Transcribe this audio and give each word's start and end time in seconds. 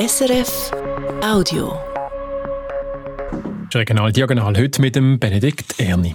SRF 0.00 0.70
Audio. 1.22 1.78
Regional 3.74 4.10
Diagonal 4.10 4.56
heute 4.56 4.80
mit 4.80 4.96
dem 4.96 5.18
Benedikt 5.18 5.78
Erni. 5.78 6.14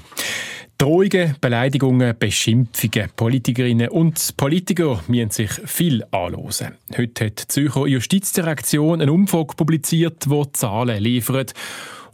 Drohungen, 0.79 1.35
Beleidigungen, 1.39 2.17
Beschimpfungen. 2.17 3.11
Politikerinnen 3.15 3.89
und 3.89 4.37
Politiker 4.37 5.03
müssen 5.07 5.29
sich 5.29 5.51
viel 5.65 6.03
anhören. 6.09 6.73
Heute 6.97 7.25
hat 7.25 7.43
die 7.43 7.47
Zürcher 7.47 7.85
Justizdirektion 7.85 9.01
eine 9.01 9.13
Umfrage 9.13 9.53
publiziert, 9.55 10.25
die 10.25 10.51
Zahlen 10.53 11.03
liefert. 11.03 11.53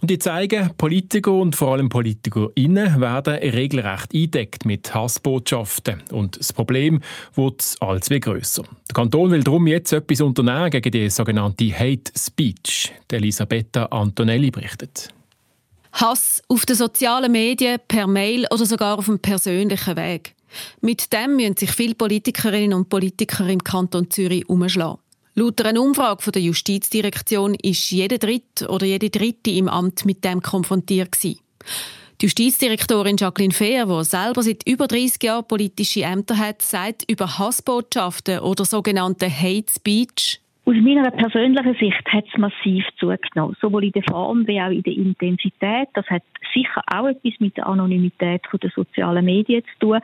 Und 0.02 0.10
die 0.10 0.18
zeigen, 0.18 0.72
Politiker 0.78 1.32
und 1.34 1.56
vor 1.56 1.74
allem 1.74 1.90
PolitikerInnen 1.90 3.00
werden 3.00 3.36
regelrecht 3.36 4.14
eingedeckt 4.14 4.66
mit 4.66 4.96
Hassbotschaften. 4.96 6.02
Und 6.12 6.40
das 6.40 6.52
Problem 6.54 7.02
wird 7.36 7.76
als 7.80 8.10
wie 8.10 8.20
grösser. 8.20 8.64
Der 8.90 8.96
Kanton 8.96 9.30
will 9.30 9.44
darum 9.44 9.68
jetzt 9.68 9.94
etwas 9.94 10.22
unternehmen 10.22 10.72
gegen 10.72 10.92
die 10.92 11.10
sogenannte 11.12 11.72
Hate 11.72 12.12
Speech. 12.18 12.92
Elisabetta 13.12 13.86
Antonelli 13.86 14.50
berichtet. 14.50 15.10
Hass 15.94 16.42
auf 16.48 16.66
den 16.66 16.78
sozialen 16.78 17.32
Medien, 17.32 17.78
per 17.88 18.08
Mail 18.08 18.48
oder 18.50 18.66
sogar 18.66 18.98
auf 18.98 19.06
dem 19.06 19.20
persönlichen 19.20 19.96
Weg. 19.98 20.34
Mit 20.82 21.14
dem 21.14 21.36
müssen 21.36 21.58
sich 21.58 21.72
viele 21.72 21.94
Politikerinnen 21.94 22.74
und 22.74 22.90
Politiker 22.90 23.48
im 23.48 23.64
Kanton 23.64 24.10
Zürich 24.10 24.50
umschlagen. 24.50 25.00
Laut 25.34 25.62
einer 25.62 25.82
Umfrage 25.82 26.30
der 26.32 26.42
Justizdirektion 26.42 27.56
ist 27.56 27.90
jeder 27.90 28.18
Dritte 28.18 28.68
oder 28.68 28.86
jede 28.86 29.10
Dritte 29.10 29.52
im 29.52 29.70
Amt 29.70 30.04
mit 30.04 30.26
dem 30.26 30.42
konfrontiert. 30.42 31.16
Die 31.24 31.38
Justizdirektorin 32.20 33.16
Jacqueline 33.18 33.54
Fehr, 33.54 33.86
die 33.86 34.04
selber 34.04 34.44
seit 34.44 34.68
über 34.68 34.88
30 34.88 35.24
Jahren 35.24 35.48
politische 35.48 36.04
Ämter 36.04 36.38
hat, 36.38 36.62
sagt 36.62 37.10
über 37.10 37.40
Hassbotschaften 37.40 38.40
oder 38.40 38.66
sogenannte 38.66 39.30
Hate 39.30 39.72
Speech, 39.74 40.41
aus 40.64 40.76
meiner 40.76 41.10
persönlichen 41.10 41.74
Sicht 41.76 42.08
hat 42.08 42.26
es 42.32 42.38
massiv 42.38 42.86
zugenommen, 43.00 43.58
sowohl 43.60 43.86
in 43.86 43.94
der 43.94 44.04
Form 44.04 44.48
wie 44.48 44.62
auch 44.62 44.70
in 44.70 44.84
der 44.84 44.94
Intensität. 44.94 45.90
Das 45.96 46.06
hat 46.06 46.22
sicher 46.54 46.82
auch 46.94 47.08
etwas 47.08 47.34
mit 47.40 47.58
der 47.58 47.66
Anonymität 47.66 48.44
der 48.54 48.70
sozialen 48.76 49.26
Medien 49.26 49.64
zu 49.64 49.80
tun. 49.80 50.00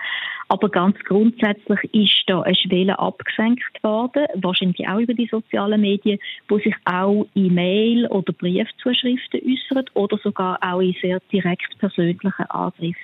Aber 0.48 0.70
ganz 0.70 0.98
grundsätzlich 1.04 1.94
ist 1.94 2.24
da 2.26 2.42
eine 2.42 2.56
Schwelle 2.56 2.98
abgesenkt 2.98 3.84
worden, 3.84 4.26
wahrscheinlich 4.36 4.88
auch 4.88 5.00
über 5.00 5.14
die 5.14 5.28
sozialen 5.28 5.82
Medien, 5.82 6.18
wo 6.48 6.58
sich 6.58 6.76
auch 6.86 7.28
in 7.36 7.54
Mail- 7.54 8.08
oder 8.08 8.34
Briefzuschriften 8.34 9.42
äußern 9.46 9.86
oder 9.94 10.18
sogar 10.18 10.58
auch 10.64 10.80
in 10.80 10.96
sehr 11.02 11.20
direkt 11.32 11.78
persönlichen 11.78 12.34
Angriffen. 12.50 12.96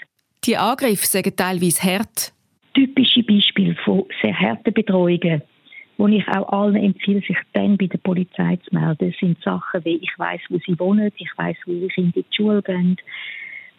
Die 0.44 0.58
Angriffe 0.58 1.06
sagen 1.06 1.36
teilweise 1.36 1.84
hart. 1.84 2.34
Typische 2.74 3.22
Beispiele 3.22 3.76
von 3.86 4.06
sehr 4.22 4.38
harten 4.38 4.74
Bedrohungen 4.74 5.44
wo 6.04 6.08
ich 6.10 6.28
auch 6.28 6.50
allen 6.50 6.76
empfehle, 6.76 7.22
sich 7.22 7.38
dann 7.54 7.78
bei 7.78 7.88
der 7.88 7.98
Polizei 7.98 8.58
zu 8.58 8.76
melden. 8.76 9.10
Das 9.10 9.20
sind 9.22 9.42
Sachen 9.42 9.86
wie, 9.86 9.96
ich 9.96 10.12
weiß, 10.18 10.42
wo 10.50 10.60
sie 10.66 10.78
wohnen, 10.78 11.10
ich 11.16 11.30
weiß, 11.38 11.56
wo 11.66 11.72
ihre 11.72 11.88
Kinder 11.88 12.18
in 12.18 12.26
die 12.30 12.36
Schule 12.36 12.62
gehen, 12.62 12.98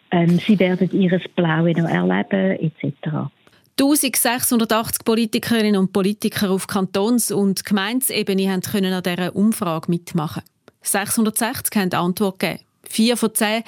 ähm, 0.09 0.39
sie 0.39 0.57
werden 0.57 0.89
ihres 0.91 1.21
Blaue 1.35 1.73
noch 1.73 1.87
erleben, 1.87 2.73
etc. 2.81 3.29
1680 3.79 5.05
Politikerinnen 5.05 5.77
und 5.77 5.93
Politiker 5.93 6.49
auf 6.49 6.65
Kantons- 6.65 7.31
und 7.31 7.63
Gemeindesebene 7.63 8.59
können 8.61 8.93
an 8.93 9.03
dieser 9.03 9.35
Umfrage 9.35 9.91
mitmachen. 9.91 10.41
660 10.81 11.79
haben 11.79 11.93
Antwort 11.93 12.39
gegeben. 12.39 12.63
Vier 12.89 13.17
von 13.17 13.35
zehn. 13.35 13.61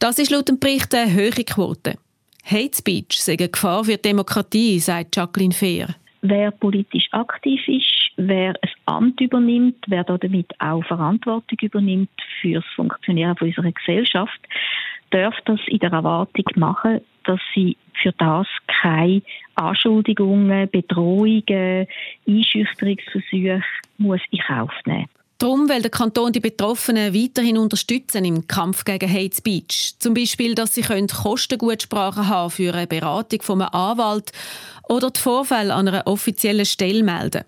Das 0.00 0.18
ist 0.18 0.32
laut 0.32 0.48
dem 0.48 0.58
Bericht 0.58 0.92
eine 0.96 1.14
hohe 1.14 1.44
Quote. 1.44 1.94
Hate 2.44 2.76
Speech 2.76 3.22
sei 3.22 3.36
eine 3.38 3.48
Gefahr 3.48 3.84
für 3.84 3.96
die 3.96 4.02
Demokratie, 4.02 4.80
sagt 4.80 5.14
Jacqueline 5.14 5.54
Fehr 5.54 5.94
wer 6.22 6.50
politisch 6.50 7.08
aktiv 7.12 7.60
ist, 7.66 8.10
wer 8.16 8.54
ein 8.62 8.70
Amt 8.86 9.20
übernimmt, 9.20 9.76
wer 9.86 10.04
damit 10.04 10.52
auch 10.58 10.84
Verantwortung 10.84 11.58
übernimmt 11.60 12.10
für 12.40 12.54
das 12.54 12.64
Funktionieren 12.74 13.36
unserer 13.40 13.72
Gesellschaft, 13.72 14.40
darf 15.10 15.34
das 15.44 15.60
in 15.66 15.78
der 15.78 15.92
Erwartung 15.92 16.44
machen, 16.56 17.00
dass 17.24 17.40
sie 17.54 17.76
für 18.02 18.12
das 18.12 18.46
keine 18.66 19.22
Anschuldigungen, 19.54 20.70
Bedrohungen, 20.70 21.86
Einschüchterungsversuche 22.26 23.62
muss 23.98 24.20
in 24.30 24.38
Kauf 24.40 24.72
nehmen. 24.86 25.08
Darum 25.40 25.70
will 25.70 25.80
der 25.80 25.90
Kanton 25.90 26.34
die 26.34 26.40
Betroffenen 26.40 27.14
weiterhin 27.14 27.56
unterstützen 27.56 28.26
im 28.26 28.46
Kampf 28.46 28.84
gegen 28.84 29.10
Hate 29.10 29.34
Speech. 29.34 29.94
Zum 29.98 30.12
Beispiel, 30.12 30.54
dass 30.54 30.74
sie 30.74 30.82
Kostengutsprachen 30.82 32.28
haben 32.28 32.50
für 32.50 32.74
eine 32.74 32.86
Beratung 32.86 33.40
von 33.40 33.62
einem 33.62 33.72
Anwalt 33.72 34.32
oder 34.86 35.10
die 35.10 35.18
Vorfälle 35.18 35.72
an 35.72 35.88
einer 35.88 36.06
offiziellen 36.06 36.66
Stelle 36.66 37.02
melden. 37.02 37.44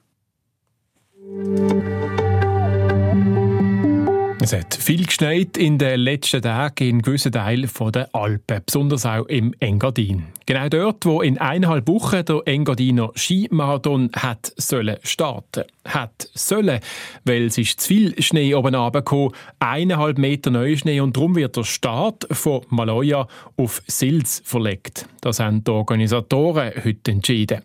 Es 4.44 4.52
hat 4.52 4.74
viel 4.74 5.06
geschneit 5.06 5.56
in 5.56 5.78
den 5.78 6.00
letzten 6.00 6.42
Tagen 6.42 6.88
in 6.88 7.02
gewissen 7.02 7.30
Teilen 7.30 7.70
der 7.94 8.12
Alpen, 8.12 8.60
besonders 8.66 9.06
auch 9.06 9.26
im 9.26 9.54
Engadin. 9.60 10.24
Genau 10.46 10.68
dort, 10.68 11.06
wo 11.06 11.22
in 11.22 11.38
eineinhalb 11.38 11.86
Wochen 11.86 12.24
der 12.24 12.42
Engadiner 12.46 13.12
Skimarathon 13.14 14.10
hat 14.16 14.52
sollen 14.56 14.96
starten. 15.04 15.62
Hat 15.84 16.28
sollen, 16.34 16.80
weil 17.24 17.46
es 17.46 17.58
ist 17.58 17.80
zu 17.80 17.88
viel 17.88 18.20
Schnee 18.20 18.52
oben 18.54 18.74
runtergekommen, 18.74 19.30
eineinhalb 19.60 20.18
Meter 20.18 20.50
Neuschnee 20.50 20.98
und 20.98 21.16
darum 21.16 21.36
wird 21.36 21.56
der 21.56 21.62
Start 21.62 22.26
von 22.32 22.62
Maloja 22.68 23.28
auf 23.56 23.80
Sils 23.86 24.42
verlegt. 24.44 25.06
Das 25.20 25.38
haben 25.38 25.62
die 25.62 25.70
Organisatoren 25.70 26.72
heute 26.84 27.12
entschieden. 27.12 27.62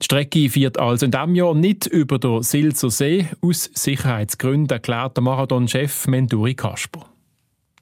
Die 0.00 0.04
Strecke 0.04 0.54
wird 0.54 0.78
also 0.78 1.06
in 1.06 1.10
diesem 1.10 1.34
Jahr 1.34 1.54
nicht 1.54 1.86
über 1.86 2.18
den 2.18 2.42
Silser 2.42 2.90
See. 2.90 3.26
Aus 3.40 3.70
Sicherheitsgründen 3.74 4.70
erklärt 4.70 5.16
der 5.16 5.24
Marathonchef 5.24 6.06
Menturi 6.12 6.54
Kasper. 6.54 7.06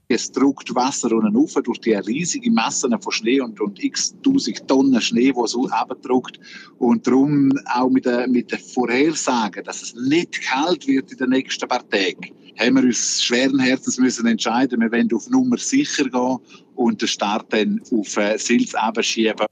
Es 0.06 0.30
druckt 0.30 0.72
Wasser 0.72 1.10
unten 1.10 1.34
rauf 1.36 1.54
durch 1.64 1.80
die 1.80 1.94
riesigen 1.94 2.54
Massen 2.54 2.96
von 3.00 3.10
Schnee 3.10 3.41
und, 3.41 3.60
und 3.60 3.82
x 3.82 4.14
tausend 4.22 4.68
Tonnen 4.68 5.00
Schnee, 5.00 5.32
die 5.32 5.46
so 5.46 5.68
abdruckt. 5.68 6.38
Und 6.78 7.04
darum 7.08 7.50
auch 7.74 7.90
mit 7.90 8.04
der, 8.04 8.28
mit 8.28 8.52
der 8.52 8.60
Vorhersage, 8.60 9.64
dass 9.64 9.82
es 9.82 9.94
nicht 9.96 10.42
kalt 10.42 10.86
wird 10.86 11.10
in 11.10 11.19
den 11.19 11.30
nächsten 11.30 11.69
paar 11.69 11.88
Tagen, 11.90 12.30
haben 12.56 12.76
wir 12.76 12.84
uns 12.84 13.20
schweren 13.20 13.58
Herzens 13.58 13.98
müssen 13.98 14.26
entscheiden, 14.28 14.80
wir 14.80 14.92
wollen 14.92 15.12
auf 15.12 15.28
Nummer 15.28 15.58
sicher 15.58 16.04
gehen 16.04 16.38
und 16.76 17.02
den 17.02 17.08
Start 17.08 17.52
dann 17.52 17.80
auf 17.90 18.16
äh, 18.16 18.38
Sils 18.38 18.76
abschieben. 18.76 19.46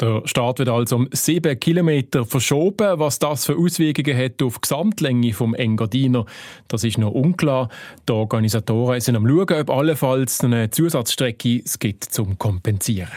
Der 0.00 0.22
Start 0.24 0.58
wird 0.58 0.68
also 0.68 0.96
um 0.96 1.08
sieben 1.12 1.58
Kilometer 1.60 2.24
verschoben. 2.24 2.98
Was 2.98 3.20
das 3.20 3.46
für 3.46 3.56
Auswirkungen 3.56 4.16
hat 4.16 4.42
auf 4.42 4.54
die 4.54 4.62
Gesamtlänge 4.62 5.32
vom 5.32 5.54
Engadiner, 5.54 6.26
das 6.66 6.82
ist 6.82 6.98
noch 6.98 7.12
unklar. 7.12 7.68
Die 8.08 8.12
Organisatoren 8.12 9.00
sind 9.00 9.14
am 9.14 9.28
schauen, 9.28 9.60
ob 9.60 9.70
allenfalls 9.70 10.40
eine 10.42 10.70
Zusatzstrecke 10.70 11.62
es 11.64 11.78
gibt 11.78 12.04
zum 12.04 12.38
Kompensieren. 12.38 13.12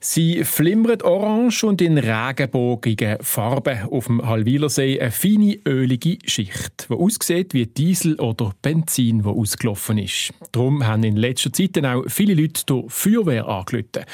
Sie 0.00 0.44
flimmert 0.44 1.02
orange 1.02 1.64
und 1.64 1.82
in 1.82 1.98
regenbogigen 1.98 3.18
Farben 3.20 3.88
auf 3.90 4.06
dem 4.06 4.24
Halwilersee 4.24 5.00
eine 5.00 5.10
feine, 5.10 5.58
ölige 5.66 6.18
Schicht, 6.24 6.86
die 6.88 6.94
aussieht 6.94 7.52
wie 7.52 7.66
Diesel 7.66 8.14
oder 8.20 8.52
Benzin, 8.62 9.24
wo 9.24 9.32
ausgelaufen 9.32 9.98
ist. 9.98 10.32
Darum 10.52 10.86
haben 10.86 11.02
in 11.02 11.16
letzter 11.16 11.52
Zeit 11.52 11.84
auch 11.84 12.04
viele 12.06 12.34
Leute 12.34 12.62
durch 12.66 12.92
Feuerwehr 12.92 13.48
angerufen. 13.48 14.04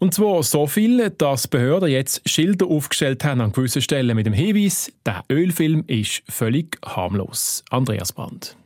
Und 0.00 0.14
zwar 0.14 0.42
so 0.42 0.66
viel, 0.66 1.10
dass 1.10 1.46
Behörden 1.46 1.90
jetzt 1.90 2.28
Schilder 2.28 2.66
aufgestellt 2.66 3.22
haben 3.22 3.40
an 3.40 3.52
gewissen 3.52 3.82
Stellen 3.82 4.16
mit 4.16 4.26
dem 4.26 4.32
Hinweis, 4.32 4.92
der 5.06 5.22
Ölfilm 5.30 5.84
ist 5.86 6.22
völlig 6.28 6.76
harmlos. 6.84 7.64
Andreas 7.70 8.12
Brandt. 8.12 8.56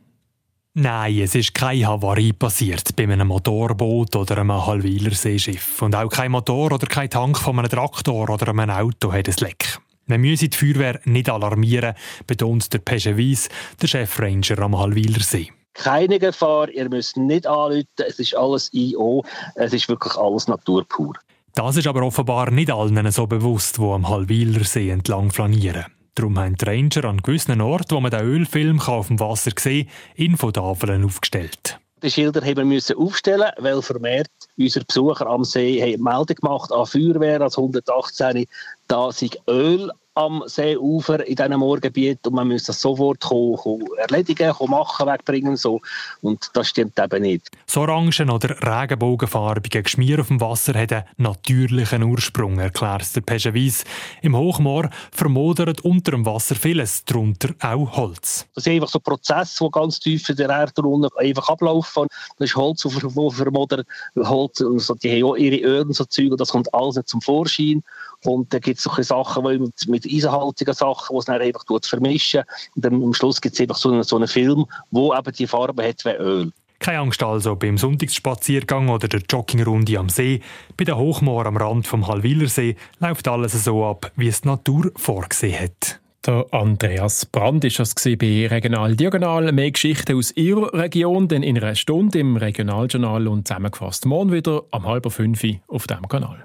Nein, 0.77 1.21
es 1.21 1.37
ist 1.37 1.55
keine 1.55 1.87
Havarie 1.87 2.33
passiert 2.33 2.97
bei 2.97 3.05
einem 3.05 3.29
Motorboot 3.29 4.17
oder 4.17 4.39
einem 4.39 4.67
Halwilerseeschiff. 4.67 5.81
Und 5.83 5.95
auch 5.95 6.09
kein 6.09 6.33
Motor 6.33 6.73
oder 6.73 6.89
kein 6.89 7.09
Tank 7.09 7.39
von 7.39 7.61
einem 7.61 7.71
Traktor 7.71 8.29
oder 8.29 8.49
einem 8.49 8.71
Auto 8.71 9.13
hat 9.13 9.29
ein 9.29 9.37
Leck. 9.39 9.79
Man 10.07 10.21
müsse 10.21 10.49
die 10.49 10.57
Feuerwehr 10.57 10.99
nicht 11.05 11.31
alarmieren, 11.31 11.95
betont 12.27 12.73
der 12.73 12.81
Pesche 12.81 13.17
Weiss, 13.17 13.49
der 13.81 13.87
Chefranger 13.87 14.59
am 14.59 14.77
Halwilersee. 14.77 15.53
Keine 15.75 16.19
Gefahr, 16.19 16.69
ihr 16.71 16.89
müsst 16.89 17.17
nicht 17.17 17.47
anrufen, 17.47 17.87
es 18.05 18.19
ist 18.19 18.37
alles 18.37 18.69
IO, 18.73 19.25
es 19.55 19.73
ist 19.73 19.89
wirklich 19.89 20.17
alles 20.17 20.49
naturpur. 20.49 21.15
Das 21.55 21.77
ist 21.77 21.87
aber 21.87 22.03
offenbar 22.03 22.51
nicht 22.51 22.73
allen 22.73 23.13
so 23.13 23.29
bewusst, 23.29 23.79
die 23.79 23.83
am 23.83 24.09
Halwilersee 24.09 24.91
entlang 24.91 25.31
flanieren. 25.31 25.85
Darum 26.15 26.39
haben 26.39 26.55
die 26.57 26.65
Ranger 26.65 27.05
an 27.07 27.23
gewissen 27.23 27.61
Orten, 27.61 27.97
wo 27.97 28.01
man 28.01 28.11
den 28.11 28.21
Ölfilm 28.21 28.81
auf 28.81 29.09
dem 29.09 29.19
Wasser 29.19 29.51
sehen 29.59 29.87
kann, 29.87 30.25
Infotafeln 30.27 31.05
aufgestellt. 31.05 31.81
Die 32.05 32.11
Schilder 32.11 32.43
haben 32.43 32.71
wir 32.71 32.99
aufstellen, 32.99 33.51
weil 33.59 33.81
vermehrt 33.83 34.31
unsere 34.57 34.85
Besucher 34.85 35.27
am 35.27 35.43
See 35.43 35.81
haben 35.81 36.03
Meldung 36.03 36.37
gemacht 36.37 36.71
an 36.71 36.87
Feuerwehr 36.87 37.41
als 37.41 37.57
118, 37.57 38.47
da 38.89 39.11
sei 39.11 39.31
Öl 39.49 39.91
am 40.15 40.43
Seeufer 40.47 41.27
in 41.27 41.35
diesem 41.35 41.59
Moorgebiet 41.59 42.27
und 42.27 42.35
man 42.35 42.49
müsse 42.49 42.69
das 42.69 42.81
sofort 42.81 43.21
kommen, 43.21 43.57
kommen 43.57 43.87
erledigen, 43.99 44.53
kommen 44.53 44.71
machen, 44.71 45.07
wegbringen 45.07 45.57
so. 45.57 45.81
und 46.23 46.51
das 46.55 46.69
stimmt 46.69 46.99
eben 46.99 47.23
nicht. 47.23 47.51
So 47.67 47.81
Orangen- 47.81 48.31
oder 48.31 48.57
regenbogenfarbige 48.63 49.83
Geschmier 49.83 50.21
auf 50.21 50.29
dem 50.29 50.41
Wasser 50.41 50.79
hat 50.79 50.93
einen 50.93 51.05
natürlichen 51.17 52.05
Ursprung, 52.05 52.59
erklärt 52.59 53.15
der 53.17 53.23
Peschewies. 53.23 53.85
Im 54.23 54.37
Hochmoor 54.37 54.91
vermodert 55.11 55.81
unter 55.81 56.13
dem 56.13 56.25
Wasser 56.25 56.55
vieles, 56.55 57.05
darunter 57.05 57.55
auch 57.61 57.97
Holz. 57.97 58.47
Das 58.55 58.65
sind 58.65 58.75
einfach 58.75 58.89
so 58.89 59.01
Prozesse, 59.01 59.65
die 59.65 59.71
ganz 59.71 59.99
tief 59.99 60.29
in 60.29 60.37
der 60.37 60.51
Erde 60.51 60.83
unten 60.83 61.09
einfach 61.19 61.49
ablaufen. 61.49 62.07
Das 62.39 62.51
ist 62.51 62.57
Holz, 62.57 62.83
das 62.83 62.93
vermodert, 62.93 63.87
Holz, 64.17 64.61
und 64.61 65.03
die 65.03 65.11
haben 65.11 65.31
auch 65.31 65.37
ihre 65.37 65.83
und 65.83 65.93
so 65.95 66.05
Zeug, 66.05 66.31
und 66.31 66.41
das 66.41 66.51
kommt 66.51 66.73
alles 66.73 66.97
nicht 66.97 67.09
zum 67.09 67.21
Vorschein. 67.21 67.83
Und 68.25 68.53
dann 68.53 68.61
gibt 68.61 68.79
es 68.79 68.85
solche 68.85 69.05
Sachen 69.05 69.45
wie 69.45 69.59
mit, 69.59 69.89
mit 69.89 70.07
eisenhaltigen 70.07 70.75
Sachen, 70.75 71.15
die 71.15 71.19
es 71.19 71.25
dann 71.27 71.41
einfach 71.41 71.65
vermischen. 71.83 72.43
Und 72.75 72.85
dann 72.85 73.03
am 73.03 73.15
Schluss 73.15 73.41
gibt 73.41 73.55
es 73.55 73.61
einfach 73.61 73.77
so 73.77 73.91
einen, 73.91 74.03
so 74.03 74.17
einen 74.17 74.29
Film, 74.29 74.67
der 74.91 75.19
eben 75.19 75.33
die 75.33 75.47
Farbe 75.47 75.87
hat 75.87 76.05
wie 76.05 76.11
Öl. 76.11 76.53
Keine 76.81 76.99
Angst 76.99 77.23
also 77.23 77.57
beim 77.57 77.79
Sonntagsspaziergang 77.79 78.89
oder 78.89 79.09
der 79.09 79.23
Joggingrunde 79.31 79.99
am 79.99 80.09
See. 80.09 80.41
Bei 80.77 80.85
den 80.85 80.97
Hochmoor 80.97 81.47
am 81.47 81.57
Rand 81.57 81.87
vom 81.87 82.07
Halwilersee 82.07 82.77
läuft 82.99 83.27
alles 83.29 83.65
so 83.65 83.85
ab, 83.87 84.13
wie 84.17 84.29
es 84.29 84.43
die 84.43 84.49
Natur 84.49 84.91
vorgesehen 84.97 85.63
hat. 85.63 86.01
Der 86.27 86.47
Andreas 86.53 87.27
Brand 87.27 87.65
ist 87.65 87.79
das 87.79 87.95
bei 87.95 88.47
Regional 88.51 88.97
Diagonal. 88.97 89.53
Mehr 89.53 89.71
Geschichten 89.71 90.17
aus 90.17 90.35
Ihrer 90.37 90.73
Region, 90.73 91.29
denn 91.29 91.43
in 91.43 91.59
einer 91.59 91.75
Stunde 91.75 92.19
im 92.19 92.37
Regionaljournal 92.37 93.29
und 93.29 93.47
zusammengefasst 93.47 94.07
morgen 94.07 94.33
wieder 94.33 94.63
am 94.71 94.87
halb 94.87 95.11
fünf 95.13 95.43
auf 95.69 95.87
diesem 95.87 96.09
Kanal. 96.09 96.45